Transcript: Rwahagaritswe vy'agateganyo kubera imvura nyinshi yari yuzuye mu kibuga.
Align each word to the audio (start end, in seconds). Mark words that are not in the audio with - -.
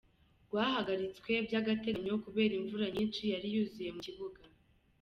Rwahagaritswe 0.47 1.31
vy'agateganyo 1.47 2.15
kubera 2.25 2.53
imvura 2.59 2.85
nyinshi 2.95 3.21
yari 3.33 3.47
yuzuye 3.53 3.89
mu 3.95 4.01
kibuga. 4.07 4.39